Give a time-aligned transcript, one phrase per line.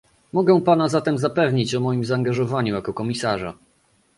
[0.33, 3.53] Mogę pana zatem zapewnić o moim zaangażowaniu jako komisarza